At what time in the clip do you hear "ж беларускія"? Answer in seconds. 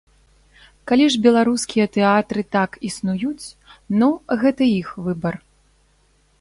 1.15-1.85